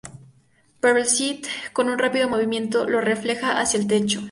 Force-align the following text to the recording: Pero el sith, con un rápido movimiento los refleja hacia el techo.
Pero 0.79 0.97
el 0.97 1.05
sith, 1.05 1.45
con 1.73 1.87
un 1.87 1.99
rápido 1.99 2.27
movimiento 2.27 2.89
los 2.89 3.03
refleja 3.03 3.59
hacia 3.59 3.79
el 3.79 3.85
techo. 3.85 4.19